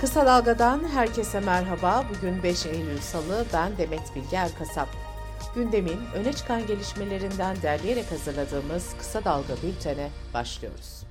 [0.00, 2.04] Kısa Dalga'dan herkese merhaba.
[2.10, 3.44] Bugün 5 Eylül Salı.
[3.52, 4.88] Ben Demet Bilge Erkasap.
[5.54, 11.02] Gündemin öne çıkan gelişmelerinden derleyerek hazırladığımız Kısa Dalga bültene başlıyoruz.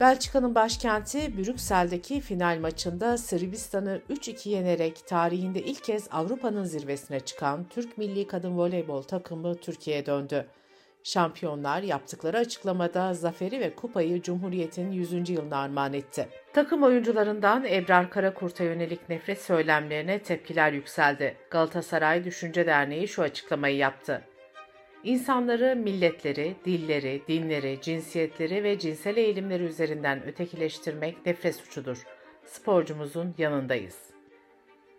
[0.00, 7.98] Belçika'nın başkenti Brüksel'deki final maçında Sırbistan'ı 3-2 yenerek tarihinde ilk kez Avrupa'nın zirvesine çıkan Türk
[7.98, 10.46] milli kadın voleybol takımı Türkiye'ye döndü.
[11.02, 15.30] Şampiyonlar yaptıkları açıklamada zaferi ve kupayı Cumhuriyet'in 100.
[15.30, 16.28] yılına armağan etti.
[16.52, 21.36] Takım oyuncularından Ebrar Karakurt'a yönelik nefret söylemlerine tepkiler yükseldi.
[21.50, 24.22] Galatasaray Düşünce Derneği şu açıklamayı yaptı.
[25.04, 32.02] İnsanları milletleri, dilleri, dinleri, cinsiyetleri ve cinsel eğilimleri üzerinden ötekileştirmek nefret suçudur.
[32.44, 33.98] Sporcumuzun yanındayız.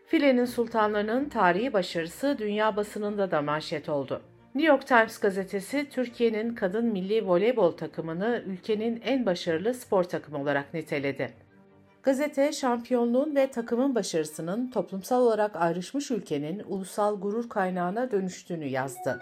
[0.08, 4.22] Filenin sultanlarının tarihi başarısı dünya basınında da manşet oldu.
[4.60, 10.74] New York Times gazetesi Türkiye'nin kadın milli voleybol takımını ülkenin en başarılı spor takımı olarak
[10.74, 11.34] niteledi.
[12.04, 19.20] Gazete şampiyonluğun ve takımın başarısının toplumsal olarak ayrışmış ülkenin ulusal gurur kaynağına dönüştüğünü yazdı.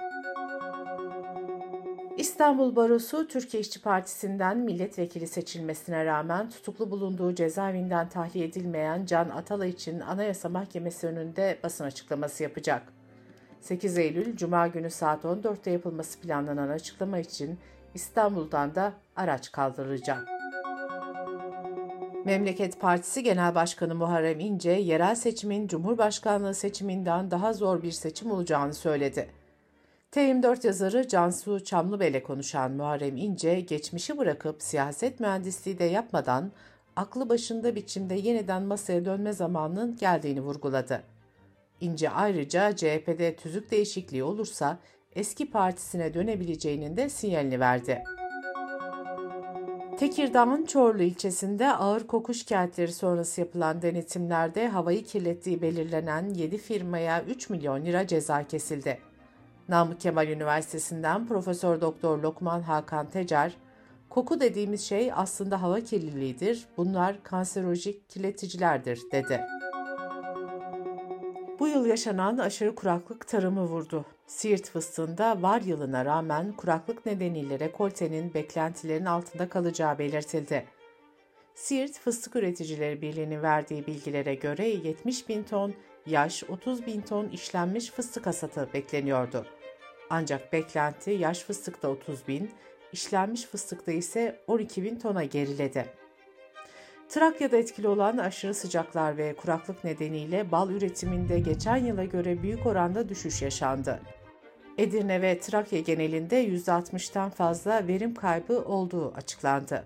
[2.18, 9.70] İstanbul Barosu Türkiye İşçi Partisi'nden milletvekili seçilmesine rağmen tutuklu bulunduğu cezaevinden tahliye edilmeyen Can Atalay
[9.70, 12.98] için Anayasa Mahkemesi önünde basın açıklaması yapacak.
[13.62, 17.60] 8 Eylül Cuma günü saat 14'te yapılması planlanan açıklama için
[17.94, 20.28] İstanbul'dan da araç kaldırılacak.
[22.26, 28.74] Memleket Partisi Genel Başkanı Muharrem İnce, yerel seçimin Cumhurbaşkanlığı seçiminden daha zor bir seçim olacağını
[28.74, 29.30] söyledi.
[30.12, 36.52] TM4 yazarı Cansu Çamlıbel ile konuşan Muharrem İnce, geçmişi bırakıp siyaset mühendisliği de yapmadan
[36.96, 41.04] aklı başında biçimde yeniden masaya dönme zamanının geldiğini vurguladı.
[41.82, 44.80] İnce ayrıca CHP'de tüzük değişikliği olursa
[45.16, 48.04] eski partisine dönebileceğinin de sinyalini verdi.
[50.00, 57.50] Tekirdağ'ın Çorlu ilçesinde ağır koku şikayetleri sonrası yapılan denetimlerde havayı kirlettiği belirlenen 7 firmaya 3
[57.50, 59.00] milyon lira ceza kesildi.
[59.70, 63.58] Namık Kemal Üniversitesi'nden Profesör Doktor Lokman Hakan Tecer,
[64.10, 69.42] koku dediğimiz şey aslında hava kirliliğidir, bunlar kanserolojik kirleticilerdir dedi.
[71.60, 74.06] Bu yıl yaşanan aşırı kuraklık tarımı vurdu.
[74.28, 80.66] Siirt fıstığında var yılına rağmen kuraklık nedeniyle rekoltenin beklentilerin altında kalacağı belirtildi.
[81.56, 85.74] Siirt Fıstık Üreticileri Birliği'nin verdiği bilgilere göre 70 bin ton
[86.06, 89.46] yaş, 30 bin ton işlenmiş fıstık hasatı bekleniyordu.
[90.10, 92.52] Ancak beklenti yaş fıstıkta 30 bin,
[92.92, 95.86] işlenmiş fıstıkta ise 12 bin tona geriledi.
[97.10, 103.10] Trakya'da etkili olan aşırı sıcaklar ve kuraklık nedeniyle bal üretiminde geçen yıla göre büyük oranda
[103.10, 104.00] düşüş yaşandı.
[104.78, 109.84] Edirne ve Trakya genelinde %60'tan fazla verim kaybı olduğu açıklandı.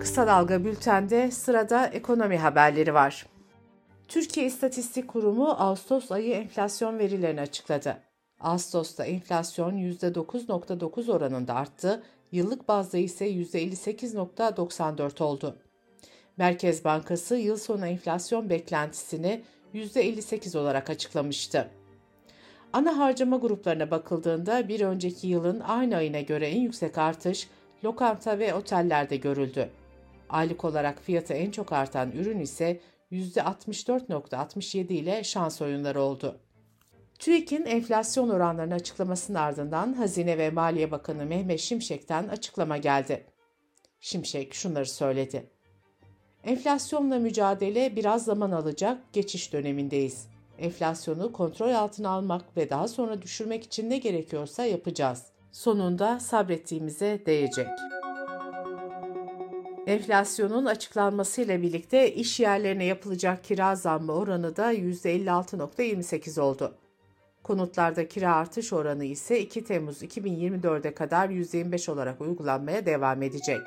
[0.00, 3.26] Kısa Dalga Bülten'de sırada ekonomi haberleri var.
[4.08, 7.96] Türkiye İstatistik Kurumu Ağustos ayı enflasyon verilerini açıkladı.
[8.40, 15.56] Ağustos'ta enflasyon %9.9 oranında arttı, yıllık bazda ise %58.94 oldu.
[16.36, 19.42] Merkez Bankası yıl sonu enflasyon beklentisini
[19.74, 21.70] %58 olarak açıklamıştı.
[22.72, 27.48] Ana harcama gruplarına bakıldığında bir önceki yılın aynı ayına göre en yüksek artış
[27.84, 29.70] lokanta ve otellerde görüldü.
[30.28, 32.80] Aylık olarak fiyatı en çok artan ürün ise
[33.12, 36.40] %64.67 ile şans oyunları oldu.
[37.20, 43.26] TÜİK'in enflasyon oranlarını açıklamasının ardından Hazine ve Maliye Bakanı Mehmet Şimşek'ten açıklama geldi.
[44.00, 45.50] Şimşek şunları söyledi.
[46.44, 50.26] Enflasyonla mücadele biraz zaman alacak, geçiş dönemindeyiz.
[50.58, 55.26] Enflasyonu kontrol altına almak ve daha sonra düşürmek için ne gerekiyorsa yapacağız.
[55.52, 57.68] Sonunda sabrettiğimize değecek.
[59.86, 66.74] Enflasyonun açıklanmasıyla birlikte iş yerlerine yapılacak kira zammı oranı da %56.28 oldu.
[67.42, 73.60] Konutlarda kira artış oranı ise 2 Temmuz 2024'e kadar %25 olarak uygulanmaya devam edecek.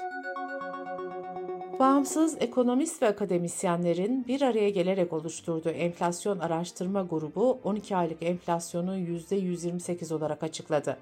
[1.79, 10.13] Bağımsız ekonomist ve akademisyenlerin bir araya gelerek oluşturduğu enflasyon araştırma grubu 12 aylık enflasyonu %128
[10.13, 10.97] olarak açıkladı.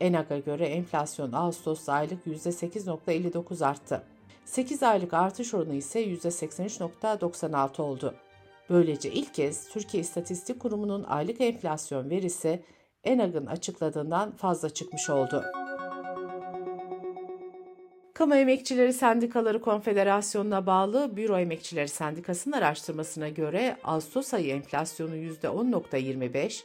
[0.00, 4.02] ENAG'a göre enflasyon Ağustos aylık %8.59 arttı.
[4.44, 8.14] 8 aylık artış oranı ise %83.96 oldu.
[8.70, 12.62] Böylece ilk kez Türkiye İstatistik Kurumu'nun aylık enflasyon verisi
[13.04, 15.44] ENAG'ın açıkladığından fazla çıkmış oldu.
[18.14, 26.62] Kamu Emekçileri Sendikaları Konfederasyonu'na bağlı Büro Emekçileri Sendikası'nın araştırmasına göre Ağustos ayı enflasyonu %10.25,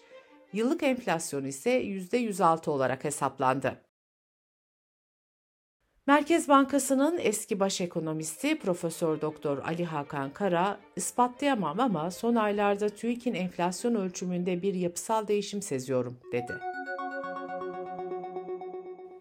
[0.54, 3.78] yıllık enflasyon ise %106 olarak hesaplandı.
[6.08, 13.34] Merkez Bankası'nın eski baş ekonomisti Profesör Doktor Ali Hakan Kara, ispatlayamam ama son aylarda TÜİK'in
[13.34, 16.54] enflasyon ölçümünde bir yapısal değişim seziyorum, dedi.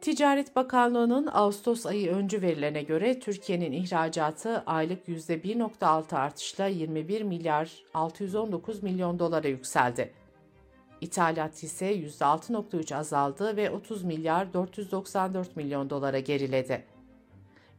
[0.00, 8.82] Ticaret Bakanlığı'nın Ağustos ayı öncü verilerine göre Türkiye'nin ihracatı aylık %1.6 artışla 21 milyar 619
[8.82, 10.21] milyon dolara yükseldi.
[11.02, 16.84] İthalat ise %6.3 azaldı ve 30 milyar 494 milyon dolara geriledi.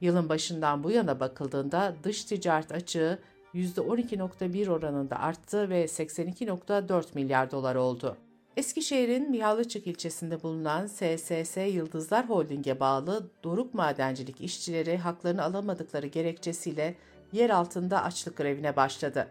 [0.02, 3.20] Yılın başından bu yana bakıldığında dış ticaret açığı
[3.56, 8.18] %12.1 oranında arttı ve 82.4 milyar dolar oldu.
[8.58, 16.96] Eskişehir'in Mihalıçık ilçesinde bulunan SSS Yıldızlar Holding'e bağlı Doruk Madencilik işçileri haklarını alamadıkları gerekçesiyle
[17.32, 19.28] yer altında açlık grevine başladı.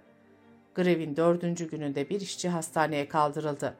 [0.75, 3.75] Grevin dördüncü gününde bir işçi hastaneye kaldırıldı.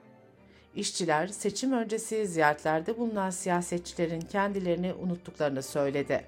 [0.75, 6.25] İşçiler seçim öncesi ziyaretlerde bulunan siyasetçilerin kendilerini unuttuklarını söyledi.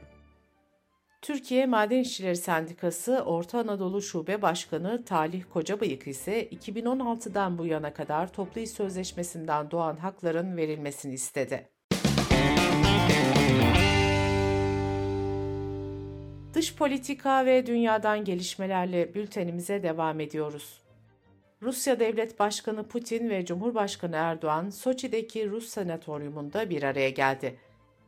[1.23, 8.33] Türkiye Maden İşçileri Sendikası Orta Anadolu Şube Başkanı Talih Kocabıyık ise 2016'dan bu yana kadar
[8.33, 11.74] toplu iş sözleşmesinden doğan hakların verilmesini istedi.
[16.55, 20.83] Dış politika ve dünyadan gelişmelerle bültenimize devam ediyoruz.
[21.63, 27.59] Rusya Devlet Başkanı Putin ve Cumhurbaşkanı Erdoğan Soçi'deki Rus Senatoryumunda bir araya geldi.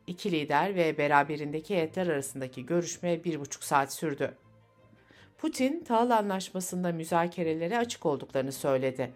[0.07, 4.33] İki lider ve beraberindeki heyetler arasındaki görüşme bir buçuk saat sürdü.
[5.37, 9.13] Putin, tahıl anlaşmasında müzakerelere açık olduklarını söyledi.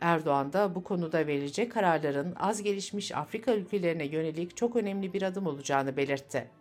[0.00, 5.46] Erdoğan da bu konuda verilecek kararların az gelişmiş Afrika ülkelerine yönelik çok önemli bir adım
[5.46, 6.59] olacağını belirtti.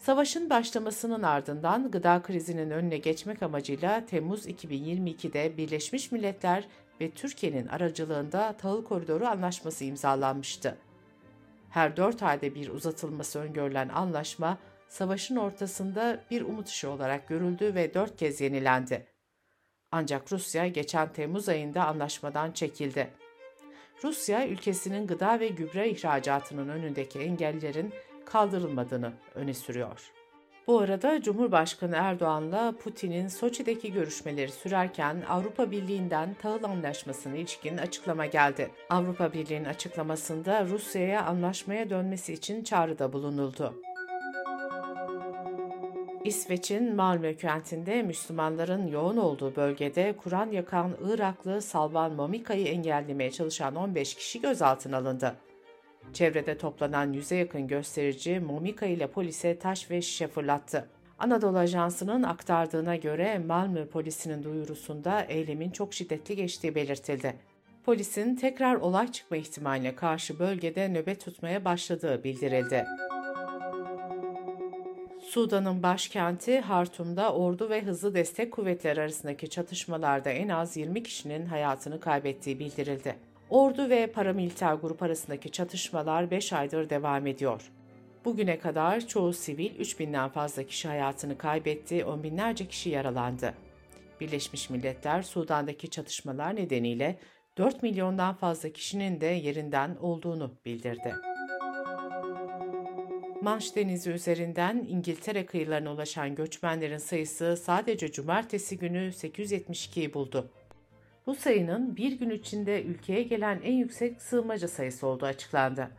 [0.00, 6.68] Savaşın başlamasının ardından gıda krizinin önüne geçmek amacıyla Temmuz 2022'de Birleşmiş Milletler
[7.00, 10.78] ve Türkiye'nin aracılığında Tahıl Koridoru Anlaşması imzalanmıştı.
[11.70, 14.58] Her dört ayda bir uzatılması öngörülen anlaşma,
[14.88, 19.06] savaşın ortasında bir umut ışığı olarak görüldü ve dört kez yenilendi.
[19.92, 23.10] Ancak Rusya geçen Temmuz ayında anlaşmadan çekildi.
[24.04, 27.94] Rusya, ülkesinin gıda ve gübre ihracatının önündeki engellerin
[28.26, 30.10] kaldırılmadığını öne sürüyor.
[30.66, 38.70] Bu arada Cumhurbaşkanı Erdoğan'la Putin'in Soçi'deki görüşmeleri sürerken Avrupa Birliği'nden tahıl anlaşmasına ilişkin açıklama geldi.
[38.90, 43.74] Avrupa Birliği'nin açıklamasında Rusya'ya anlaşmaya dönmesi için çağrıda bulunuldu.
[46.24, 54.14] İsveç'in Malmö kentinde Müslümanların yoğun olduğu bölgede Kur'an yakan Iraklı Salvan Momika'yı engellemeye çalışan 15
[54.14, 55.36] kişi gözaltına alındı.
[56.12, 60.88] Çevrede toplanan yüze yakın gösterici Momika ile polise taş ve şişe fırlattı.
[61.18, 67.36] Anadolu Ajansı'nın aktardığına göre Malmö polisinin duyurusunda eylemin çok şiddetli geçtiği belirtildi.
[67.84, 72.84] Polisin tekrar olay çıkma ihtimaline karşı bölgede nöbet tutmaya başladığı bildirildi.
[75.20, 82.00] Sudan'ın başkenti Hartum'da ordu ve hızlı destek kuvvetleri arasındaki çatışmalarda en az 20 kişinin hayatını
[82.00, 83.29] kaybettiği bildirildi.
[83.50, 87.72] Ordu ve paramiliter grup arasındaki çatışmalar 5 aydır devam ediyor.
[88.24, 93.54] Bugüne kadar çoğu sivil 3000'den fazla kişi hayatını kaybetti, on binlerce kişi yaralandı.
[94.20, 97.18] Birleşmiş Milletler Sudan'daki çatışmalar nedeniyle
[97.58, 101.14] 4 milyondan fazla kişinin de yerinden olduğunu bildirdi.
[103.42, 110.50] Manş Denizi üzerinden İngiltere kıyılarına ulaşan göçmenlerin sayısı sadece cumartesi günü 872'yi buldu.
[111.30, 115.90] Bu sayının bir gün içinde ülkeye gelen en yüksek sığınmacı sayısı olduğu açıklandı.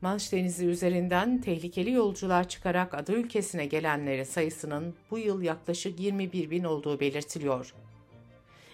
[0.00, 6.64] Manş Denizi üzerinden tehlikeli yolculuğa çıkarak ada ülkesine gelenlerin sayısının bu yıl yaklaşık 21 bin
[6.64, 7.74] olduğu belirtiliyor.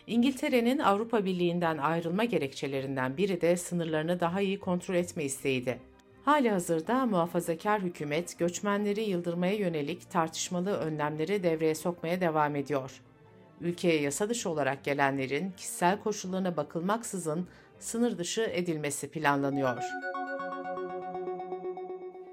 [0.07, 5.79] İngiltere'nin Avrupa Birliği'nden ayrılma gerekçelerinden biri de sınırlarını daha iyi kontrol etme isteğiydi.
[6.25, 13.01] Hali hazırda muhafazakar hükümet göçmenleri yıldırmaya yönelik tartışmalı önlemleri devreye sokmaya devam ediyor
[13.61, 17.49] ülkeye yasa dışı olarak gelenlerin kişisel koşullarına bakılmaksızın
[17.79, 19.83] sınır dışı edilmesi planlanıyor.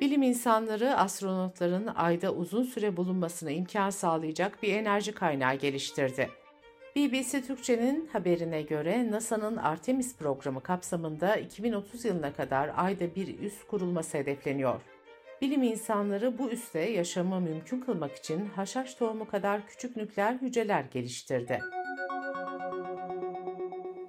[0.01, 6.29] Bilim insanları astronotların ayda uzun süre bulunmasına imkan sağlayacak bir enerji kaynağı geliştirdi.
[6.95, 14.17] BBC Türkçe'nin haberine göre NASA'nın Artemis programı kapsamında 2030 yılına kadar ayda bir üs kurulması
[14.17, 14.81] hedefleniyor.
[15.41, 21.59] Bilim insanları bu üste yaşamı mümkün kılmak için haşhaş tohumu kadar küçük nükleer hücreler geliştirdi.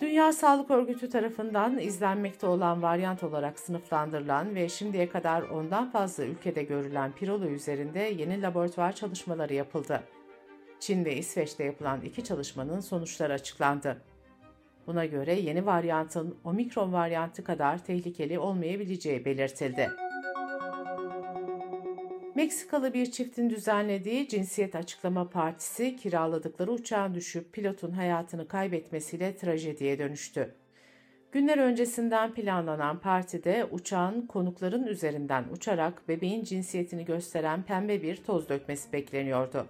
[0.00, 6.62] Dünya Sağlık Örgütü tarafından izlenmekte olan varyant olarak sınıflandırılan ve şimdiye kadar ondan fazla ülkede
[6.62, 10.02] görülen pirolo üzerinde yeni laboratuvar çalışmaları yapıldı.
[10.80, 14.02] Çin ve İsveç'te yapılan iki çalışmanın sonuçları açıklandı.
[14.87, 20.08] Buna göre yeni varyantın omikron varyantı kadar tehlikeli olmayabileceği belirtildi.
[22.38, 30.54] Meksikalı bir çiftin düzenlediği cinsiyet açıklama partisi kiraladıkları uçağın düşüp pilotun hayatını kaybetmesiyle trajediye dönüştü.
[31.33, 38.92] Günler öncesinden planlanan partide uçağın konukların üzerinden uçarak bebeğin cinsiyetini gösteren pembe bir toz dökmesi
[38.92, 39.66] bekleniyordu.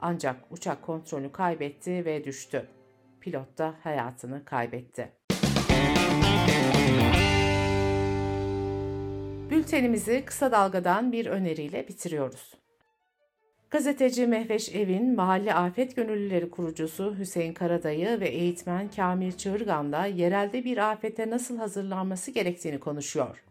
[0.00, 2.66] Ancak uçak kontrolü kaybetti ve düştü.
[3.20, 5.19] Pilot da hayatını kaybetti.
[9.50, 12.54] Bültenimizi kısa dalgadan bir öneriyle bitiriyoruz.
[13.70, 20.90] Gazeteci Mehveş Evin, Mahalle Afet Gönüllüleri kurucusu Hüseyin Karadayı ve eğitmen Kamil Çığırgan'la yerelde bir
[20.90, 23.44] afete nasıl hazırlanması gerektiğini konuşuyor.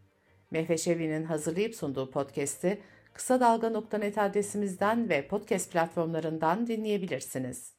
[0.51, 2.81] Mehveş Evi'nin hazırlayıp sunduğu podcast'i
[3.13, 7.78] kısa dalga.net adresimizden ve podcast platformlarından dinleyebilirsiniz.